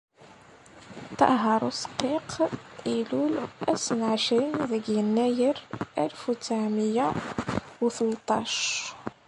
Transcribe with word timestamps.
Ṭaher 1.17 1.61
Useqqiq, 1.69 2.29
ilul 2.95 3.33
ass 3.71 3.85
n 3.99 4.01
εecrin 4.13 4.55
deg 4.71 4.83
yennayer 4.95 5.57
alef 6.01 6.21
u 6.31 6.33
tesεemya 6.37 7.07
u 7.85 7.87
tleṭṭac. 7.97 8.53